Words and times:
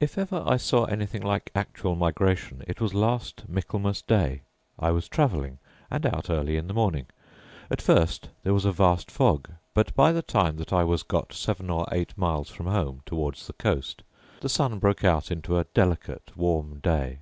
If 0.00 0.18
ever 0.18 0.42
I 0.44 0.56
saw 0.56 0.86
anything 0.86 1.22
like 1.22 1.52
actual 1.54 1.94
migration, 1.94 2.64
it 2.66 2.80
was 2.80 2.92
last 2.92 3.48
Michaelmas 3.48 4.02
day. 4.02 4.42
I 4.80 4.90
was 4.90 5.06
travelling, 5.06 5.58
and 5.92 6.04
out 6.06 6.28
early 6.28 6.56
in 6.56 6.66
the 6.66 6.74
morning: 6.74 7.06
at 7.70 7.80
first 7.80 8.30
there 8.42 8.52
was 8.52 8.64
a 8.64 8.72
vast 8.72 9.12
fog; 9.12 9.48
but, 9.74 9.94
by 9.94 10.10
the 10.10 10.22
time 10.22 10.56
that 10.56 10.72
I 10.72 10.82
was 10.82 11.04
got 11.04 11.32
seven 11.32 11.70
or 11.70 11.86
eight 11.92 12.18
miles 12.18 12.50
from 12.50 12.66
home 12.66 13.02
towards 13.06 13.46
the 13.46 13.52
coast, 13.52 14.02
the 14.40 14.48
sun 14.48 14.80
broke 14.80 15.04
out 15.04 15.30
into 15.30 15.56
a 15.56 15.62
delicate 15.66 16.32
warm 16.36 16.80
day. 16.80 17.20